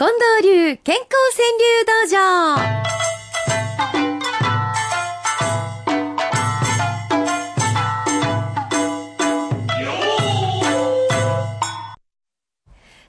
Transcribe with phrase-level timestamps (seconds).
[0.00, 1.06] 近藤流健康
[1.36, 2.56] 川柳道場。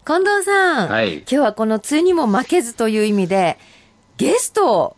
[0.03, 1.19] 近藤さん、はい。
[1.19, 3.57] 今日はこの梅雨にも負けずという意味で、
[4.17, 4.97] ゲストを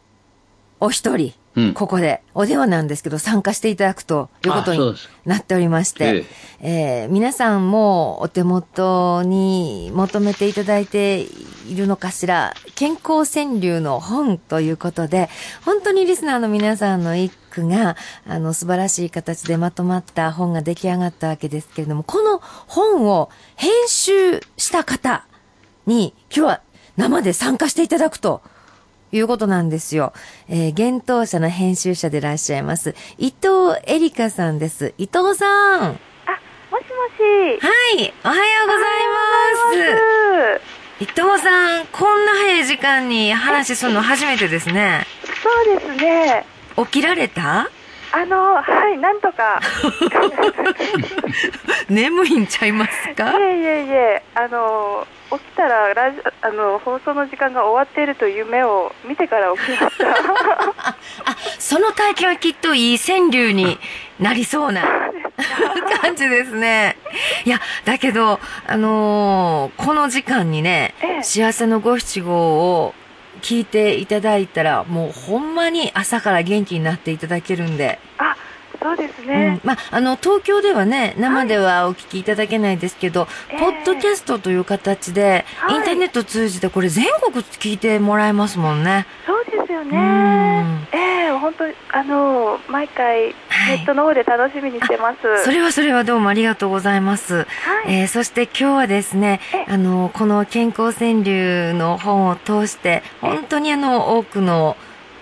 [0.80, 1.43] お一人、うん
[1.76, 4.96] ここでお電話なんですけど参加していただくということに
[5.26, 6.26] なっておりまして、
[6.62, 11.28] えー皆さんもお手元に求めていただいて
[11.68, 15.30] いるのかしら、健康川柳の本ということで、
[15.66, 17.96] 本当にリスナーの皆さんの一句が、
[18.28, 25.26] あの、素晴らしい形でまとまった本が出来上がったわけですけれども、この本を編集した方
[25.86, 26.62] に、今日は
[26.98, 28.42] 生で参加していただくと、
[29.14, 30.12] いうことなんですよ。
[30.50, 34.94] えー、幻冬舎の編集者でいらっしゃいます、伊藤エリカさんです。
[34.98, 35.82] 伊藤さん。
[35.82, 35.90] あ、
[36.72, 37.60] もしもし。
[37.62, 37.70] は
[38.02, 38.84] い、おはようござい
[40.50, 40.62] ます。
[41.00, 45.06] 伊藤さん、こんな早い時間に話するの初めてですね。
[45.44, 46.46] そうですね。
[46.78, 47.70] 起きられた？
[48.16, 49.60] あの、はい、なんとか。
[51.90, 60.10] 眠いんちゃいますいかえいえいえ、あの、起きたらラジあの放送の時間が終わっているという夢を見てから起きました。
[60.86, 60.96] あ、
[61.58, 63.80] その体験はきっといい川柳に
[64.20, 64.84] なりそうな
[66.02, 66.98] 感じですね。
[67.46, 72.94] いや、だけど、あのーこの時間にね、ええ幸せの五七五を
[73.44, 78.36] 聞いていただいたら、もうほんまに朝から元気になっていただけるんで、あ、
[78.82, 79.60] そうですうんね。
[79.64, 89.06] まあ、あの、東京ではね、生ではお聞きいただけないですけど、ええポッドキャストという形で、はいインターネット通じてこれ全国聞いてもらえますもんね。
[89.28, 90.88] そうですようんね。
[90.94, 90.98] え
[91.28, 93.34] え本当にあの毎回ネ
[93.64, 95.44] はいットの方で楽しみにしてます。
[95.44, 97.36] それはそれはどうもありがとうございます。
[97.36, 97.46] はい。
[97.88, 104.76] えーそして今日はですねえ、あの、この健康川柳の本を通して、本当にあの、多くの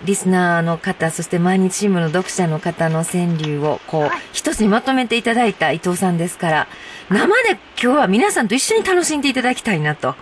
[0.04, 6.66] リスナーの方、そして毎日新聞の読者の方の川柳を、こう、はい一つにまとめていただいた伊藤さんですから、
[7.10, 7.50] 生で
[7.80, 10.16] 今日は皆さんと一緒に楽しんでいただきたいなとはい。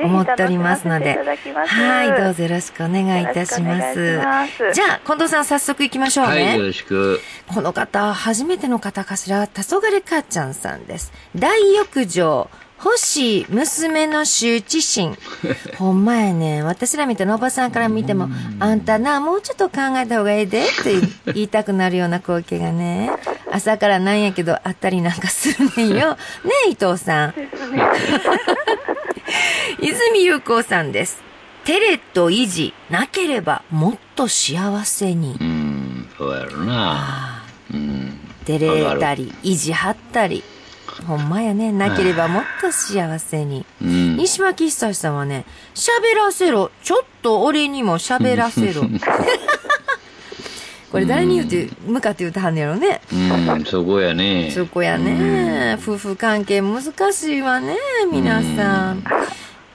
[0.00, 1.18] 思っておりますので。
[1.18, 4.18] はい、どうぞよろしくお願いいたします。
[4.18, 6.30] ますじゃあ、近藤さん早速行きましょうね。
[6.30, 7.20] はい、よろしく。
[7.48, 11.12] この方、初めての方かしら、黄昏母ちゃんさんです。
[11.34, 12.48] 大浴場、
[12.84, 15.16] 欲しい娘の羞恥心。
[15.78, 16.64] ほんまやね。
[16.64, 18.28] 私らみたいなおばさんから見ても、
[18.58, 23.12] あんたな、もうちょっと考えた方がええで、って言いたくなるような光景がね、
[23.52, 26.10] 朝からなんやけど、あったりなんかするねんよ。
[26.10, 26.16] ね
[26.66, 27.34] え、伊藤さん。
[29.82, 31.20] 泉優子さんです。
[31.64, 35.44] テレと維持、なければもっと幸せにう。
[35.44, 37.42] ん、そうやろな。
[37.74, 38.20] うん。
[38.46, 40.44] 照れたり、維持張ったり。
[41.08, 41.72] ほんまやね。
[41.72, 43.66] なければもっと幸せに。
[43.82, 44.16] うん。
[44.18, 46.70] 西巻久志さんはね、喋らせろ。
[46.84, 48.82] ちょっと俺にも喋らせろ。
[50.92, 53.00] これ誰に言うて、向かって言うてはんねやろね。
[53.12, 53.16] う
[53.56, 54.52] ん、そこやね。
[54.54, 55.76] そこやね。
[55.82, 56.82] 夫婦関係難
[57.12, 57.76] しいわね、
[58.12, 59.02] 皆さん。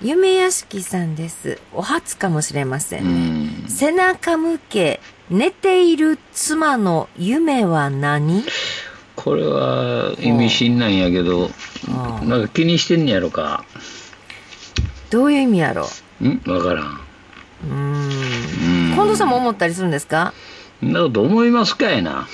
[0.01, 1.59] 夢屋敷さんです。
[1.73, 2.99] お初かもしれませ。
[2.99, 3.65] うんん。
[3.67, 4.99] 背中向け、
[5.29, 8.43] 寝ている妻の夢は何？
[9.15, 11.49] これは意味深なんやけど、
[12.23, 13.65] なんか気にしてんねやろか？
[15.09, 15.87] どういう意味やろ？
[16.21, 16.41] ん？
[16.45, 16.99] わからん。
[17.67, 17.73] うん。
[17.73, 18.93] うん。
[18.93, 20.33] 近藤さんも思ったりするんですか？
[20.79, 22.27] なこと思いますかいな。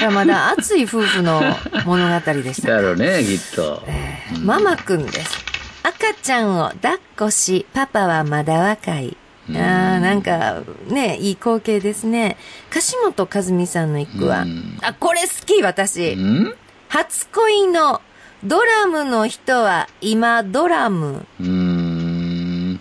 [0.00, 1.40] いやまだ熱い夫婦の
[1.86, 2.68] 物語でした。
[2.72, 3.82] だろうね、きっと。
[3.86, 5.47] えーママくんです。
[5.82, 9.16] 赤ちゃんを抱っこし、パパはまだ若い。
[9.50, 9.54] あー
[10.00, 12.36] なんか、ね、いい光景ですね。
[12.70, 16.12] 樫本和美さんの一句はうん、あ、これ好き、私。
[16.12, 16.16] う
[16.50, 16.54] ん？
[16.90, 18.00] 初恋の
[18.44, 21.26] ドラムの人は今ドラム。
[21.40, 22.80] うーん。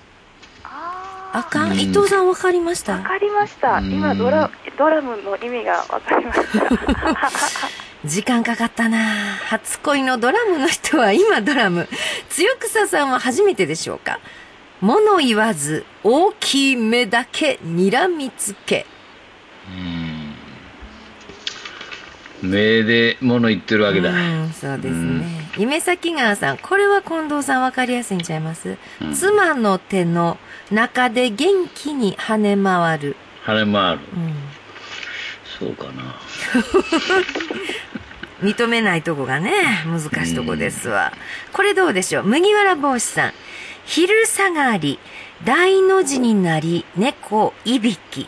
[0.63, 2.93] あかん、うん伊藤さんわかりました？
[2.93, 3.75] わかりました。
[3.77, 6.47] うん今ドラドラムの意味がわかりました。
[8.07, 11.87] 時間かかったな初恋のドラムの人は今ドラム。
[12.29, 14.19] 強草さんは初めてでしょうか
[14.81, 18.85] 物言わず、大きい目だけ睨みつけ。
[19.69, 24.11] うん目で物言ってるわけだ。
[24.11, 25.49] うん、そうですね。
[25.57, 30.37] 夢咲川さん、これは近藤さんわかりやすいんちゃいます、うん妻の手の
[30.71, 33.15] 中で元気に跳ね回る。
[33.43, 33.99] 晴れ回る。
[34.15, 34.35] うん
[35.59, 36.03] そうかな。
[38.41, 39.51] 認めないとこがね、
[39.85, 41.11] 難しいとこですわ。
[41.53, 42.23] これどうでしょう？
[42.23, 43.33] 麦わら帽子さん。
[43.85, 44.99] 昼下がり、
[45.45, 48.27] 大の字になり、猫いびき。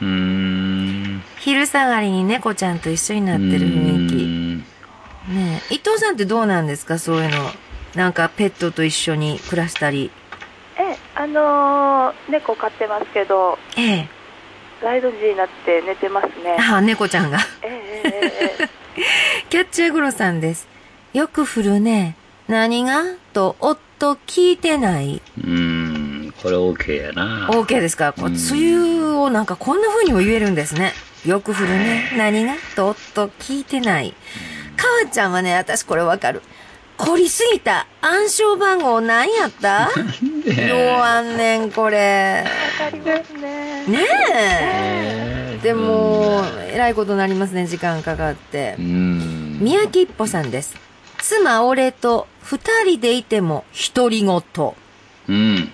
[0.00, 1.22] うーん。
[1.38, 5.32] 昼下がりに猫ちゃんと一緒になってる雰囲気。
[5.32, 6.98] ねえ伊藤さんってどうなんですか？
[6.98, 7.50] そういうの。
[7.94, 10.10] なんかペットと一緒に暮らしたり。
[10.76, 14.08] え、あのー猫飼ってますけど、ええ。
[14.82, 16.56] ライド時になって寝てますね。
[16.58, 17.38] あ、猫ちゃんが。
[17.62, 18.10] えええ
[18.58, 18.83] えええ
[19.54, 20.66] キャッチャーグロさんです。
[21.12, 22.16] よく振るね。
[22.48, 23.04] 何が？
[23.32, 25.22] と、夫聞いてない。
[25.46, 27.48] うん、これ OK やな。
[27.52, 28.12] OK ですか？
[28.12, 30.92] こううん梅雨をなんかこんな風にも言えるんですね。
[31.24, 32.10] よく振るね。
[32.16, 32.56] 何が？
[32.74, 34.12] と、夫聞いてない。
[34.76, 36.42] かわちゃんはね、私これわかる。
[36.96, 39.88] 凝りすぎた暗証番号何やった？
[39.94, 42.44] どうあんねん、これ。
[42.80, 43.86] わかりますね。
[43.86, 43.98] ね
[44.34, 45.33] え。
[45.54, 48.82] えーでも、えらいことになりますね、時間かかってう。
[48.82, 49.58] ん。
[49.60, 50.76] 宮城一歩さんです。
[51.18, 53.64] 妻俺と二人でいても
[53.94, 54.42] 独り言。
[55.28, 55.72] うん。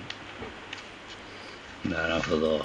[1.85, 2.61] なるほど。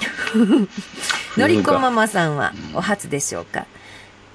[1.38, 3.65] のりこママさんはお初でしょうか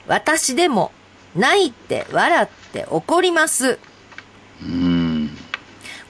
[0.06, 0.90] 私でも
[1.36, 3.78] 泣いて笑って怒ります。
[4.62, 5.36] うん。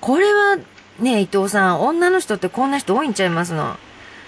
[0.00, 0.56] これは
[0.98, 3.76] ね、伊藤さん、女の人ってこんな人多いんちゃいますの？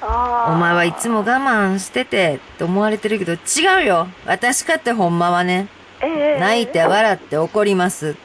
[0.04, 5.68] お前はいつも我慢しててって思われてるけど違うよ私かってほんまはね、
[6.00, 8.16] え泣いて笑って怒ります。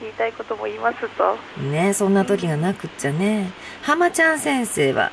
[0.00, 1.36] 言いたいことも言いますと。
[1.62, 3.50] ねそんな時がなくっちゃね。
[3.82, 5.12] 浜ちゃん先生は、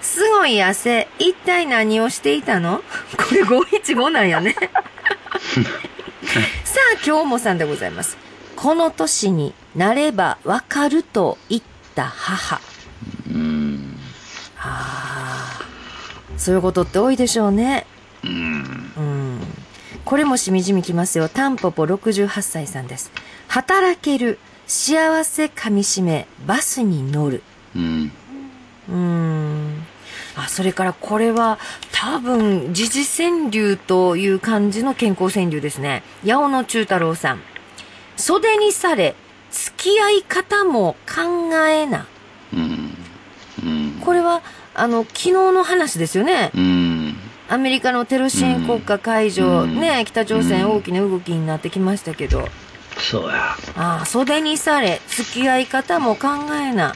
[0.00, 2.78] すごい汗、一体何をしていたの？
[2.78, 2.82] こ
[3.34, 4.54] れ515なんやね。
[6.64, 8.16] さあ、今日もさんでございます。
[8.56, 11.62] この年になればわかると言っ
[11.94, 12.60] た母。
[16.40, 17.86] そういうことって多いでしょうね。
[18.24, 18.92] うん。
[18.96, 19.40] うん。
[20.06, 21.28] これもしみじみきますよ。
[21.28, 23.12] タンポポ68歳さんです。
[23.46, 27.42] 働ける、幸せかみしめ、バスに乗る。
[27.76, 28.12] うん。
[28.88, 29.86] うーん。
[30.34, 31.58] あ、それからこれは
[31.92, 36.02] 多分、時事川柳という感じの健康川柳ですね。
[36.24, 37.40] 八尾の中太郎さん。
[38.16, 39.14] 袖にされ、
[39.50, 42.06] 付き合い方も考えな。
[42.54, 42.96] うん。
[43.62, 44.00] うん。
[44.00, 44.40] これは、
[44.80, 46.50] あの、昨日の話ですよね。
[46.54, 47.16] うん。
[47.50, 52.48] アメリカのテロ支援国家解除、うんね、北朝鮮大きな動きになってきましたけど。
[52.98, 53.56] そうや。
[53.76, 56.94] ああ、袖にされ、付き合い方も考えな。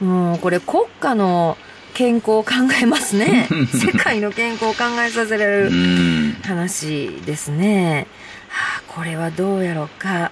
[0.00, 1.58] もう、これ国家の
[1.92, 2.50] 健康を考
[2.80, 3.46] えますね。
[3.74, 6.36] 世界の健康を考えさせられうるん。
[6.46, 8.06] 話ですね。
[8.48, 10.30] はあ、これはどうやろうか。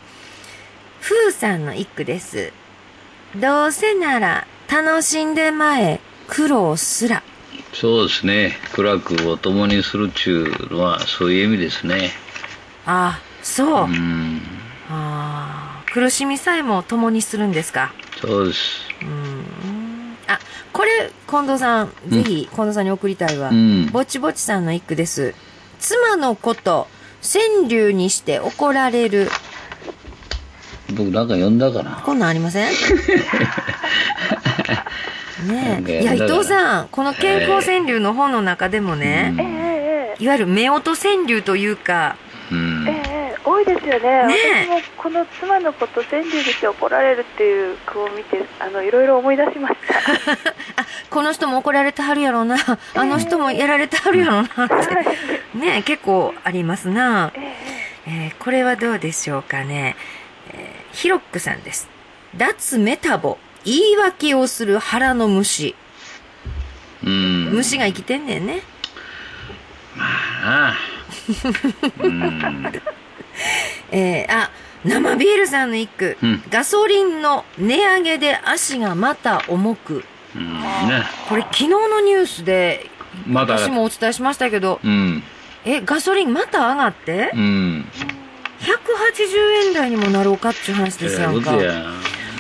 [1.01, 2.53] ふうさんの一句です。
[3.37, 7.23] どうせなら楽しんでまえ、苦労すら。
[7.73, 8.57] そうですね。
[8.73, 12.11] 苦楽を共にするっちゅうのは、そういう意味ですね。
[12.87, 13.85] ああ、そう。
[13.85, 14.41] うん。
[14.91, 17.93] ああ、苦しみさえも共にするんですか。
[18.21, 18.59] そうです。
[19.03, 20.39] うんあ、
[20.73, 23.49] これ、近藤さん、ぜひ、近藤さんに送りたいわ。
[23.51, 25.35] うんぼちぼちさんの一句です。
[25.79, 26.87] 妻のこと、
[27.23, 29.31] 川柳にして怒られる。
[30.91, 32.03] 僕なんか読んだかな。
[32.05, 32.73] こんなんありません？
[35.47, 36.03] ねえ。
[36.03, 42.17] いや、伊藤さん、この健康川柳の本の中でもね、いわゆる夫婦川柳というか、
[43.45, 44.27] 多いですよね。
[44.27, 44.35] ね
[44.67, 50.33] 私もこの妻のこと川柳にして怒られるっていう句を見て、あの、いろいろ思い出しました。
[50.83, 52.57] あ、この人も怒られてはるやろうな、
[52.95, 54.75] あの人もやられてはるやろうなって、
[55.59, 57.33] ねえ結構ありますな。
[57.35, 59.97] えええーこれはどうでしょうかね。
[60.53, 61.89] えーヒロックさんです。
[62.37, 63.39] 脱メタボ。
[63.69, 65.75] 言い訳をする腹の虫。
[67.05, 67.51] うん。
[67.53, 68.63] 虫が生きてんねんね。
[69.99, 70.77] ああ。
[72.03, 72.73] うん。
[73.93, 74.51] えーあ、
[74.85, 76.17] 生ビールさんの一句。
[76.23, 80.03] うんガソリンの値上げで足がまた重く。
[80.35, 80.55] うん。
[80.89, 81.05] ね。
[81.29, 82.89] これ昨日のニュースで、
[83.27, 83.59] まだ。
[83.59, 85.23] 私もお伝えしましたけど、うん。
[85.67, 87.31] え、ガソリンまた上がって？
[87.35, 87.85] う、ん。
[88.61, 91.51] 180円台にもなろうかっていう話ですやんか。
[91.53, 91.85] そうや。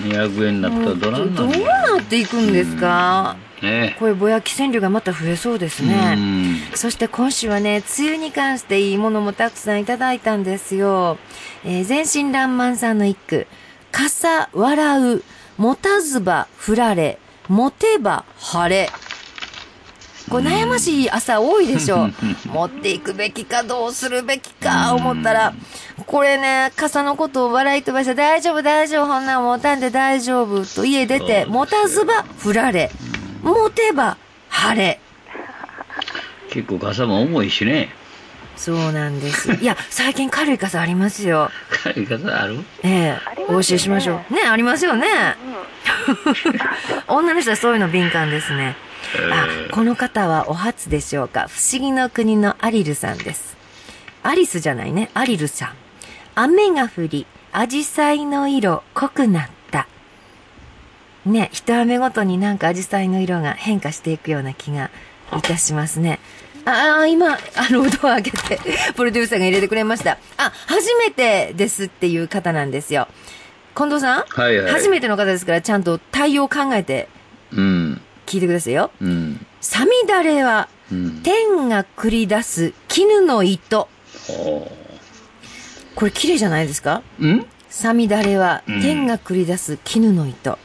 [0.02, 1.97] 200円になったらどないどうなんの？
[1.97, 6.17] なっていくんですか、ねこういうぼやき川柳がまた増えそうですね。
[6.75, 11.19] そして今週はね、梅雨に関していいものもたくさんいただいたんですよ。
[11.64, 13.49] えー、全身爛漫さんの一句。
[13.90, 15.23] 傘笑う、
[15.57, 18.90] 持たずば振られ、持てば晴れ。
[20.29, 22.11] これ悩ましい朝多いでしょ。
[22.47, 25.55] 持っていくべきかどうするべきか思ったら、
[26.07, 32.91] これね、傘のことを笑い飛ばして大丈夫大丈夫、ほんなん持たんで大丈夫と家出て、持たずば振られ、
[33.43, 34.17] 持てば
[34.49, 35.01] 晴れ。
[36.51, 37.91] 結構傘も重いしね。
[38.57, 39.53] そうなんです。
[39.53, 41.51] いや、最近軽い傘ありますよ。
[41.85, 42.65] 軽い傘ある？
[42.83, 44.35] ええねお教えしましょう。
[44.35, 45.07] ね、ありますよね。
[47.07, 48.77] 女の人はそういうの敏感ですね。
[49.33, 51.49] あ、この方はお初でしょうか？
[51.49, 53.57] 不思議の国のアリルさんです。
[54.23, 55.73] アリスじゃないね、アリルさん。
[56.35, 59.88] 雨が降り、アジサイの色濃くなった。
[61.25, 64.91] ね、一雨ごとになんかアジサイの色が変化していくような気が
[65.37, 66.21] いたしますね。
[66.65, 67.38] ああ、今、あ
[67.71, 68.61] の、うどんを開けて、
[68.95, 70.19] プロデューサーが入れてくれました。
[70.37, 73.09] あ、初めてですっていう方なんですよ。
[73.75, 74.25] 近藤さん？
[74.29, 74.73] はいはい。
[74.73, 77.09] 初めての方ですから、ちゃんと対応を考えて
[77.53, 78.00] うん。
[78.29, 78.91] 聞いてくださいよ。
[79.01, 79.47] うん。
[79.61, 81.23] サミダレは、うん。
[81.23, 83.89] 天が繰り出す絹の糸。
[84.27, 84.71] ほ
[85.95, 87.03] これ綺麗じゃないですか？
[87.19, 87.27] う。
[87.27, 87.47] ん？
[87.69, 90.59] サミダレは、うん天が繰り出す絹の糸。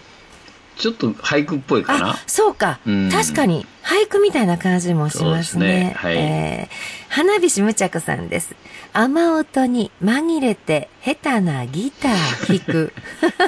[0.75, 2.11] ちょっと俳句っぽいかな？
[2.11, 2.79] あ、そうか。
[2.85, 5.93] うん確かに、俳句みたいな感じもしますね。
[5.93, 8.55] すねはいえー花火師むちゃこさんです。
[8.91, 12.93] 雨音に紛れて、下手なギター弾く。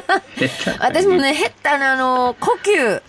[0.80, 3.02] 私もね、下手なあの、呼吸、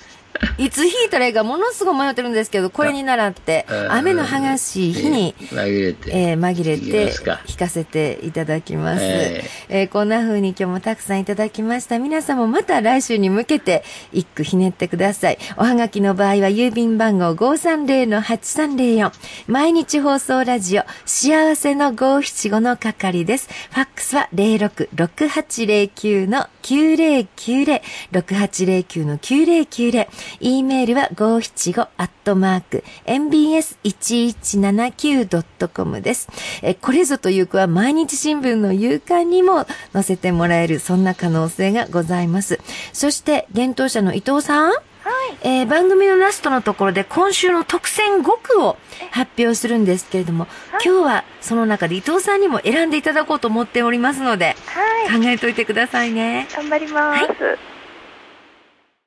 [0.59, 6.11] いつ弾いたらいいかものすごい迷ってるんですけど、これに習ってあ、雨の激しい日に、紛れて。
[6.13, 9.01] えー紛れてますかせていただきます。
[9.03, 11.99] ええーこんな風に今日もたくさんいただきました。
[11.99, 15.39] 皆さんもまた来週に向けて一句ひねってください。
[15.57, 19.13] おはがきの場合は郵便番号530-8304
[19.47, 23.49] 毎日放送ラジオ幸せの575の係です。
[23.71, 27.81] ファックスは066809の9090
[28.13, 30.09] 6809の9090
[30.41, 36.29] e メールは575アットマーク mbs1179.com です。
[36.63, 42.59] えこれぞという句は毎日新聞の夕刊にも載せてもらえる、そんな可能性がございます。
[42.93, 44.73] そして、幻冬者の伊藤さん。
[45.43, 48.77] えー番組のラストのところで今週の特選5句を
[49.11, 50.47] 発表するんですけれども、
[50.85, 55.23] 今日はその中で伊藤さんにも選んでいただこうと思っておりますので、はい。
[55.23, 56.49] 考えといてくださいね。
[56.55, 57.76] 頑張ります。